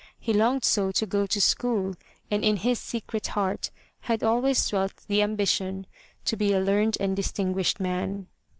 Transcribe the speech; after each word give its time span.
He 0.19 0.33
longed 0.33 0.63
so 0.65 0.91
to 0.93 1.05
go 1.05 1.27
to 1.27 1.39
school 1.39 1.93
and 2.31 2.43
in 2.43 2.57
his 2.57 2.79
secret 2.79 3.27
heart 3.27 3.69
had 3.99 4.23
always 4.23 4.67
dwelt 4.67 4.93
the 5.07 5.21
ambition 5.21 5.85
to 6.25 6.35
be 6.35 6.53
a 6.53 6.59
'learned 6.59 6.97
and 6.99 7.15
distinguished 7.15 7.79
man." 7.79 8.25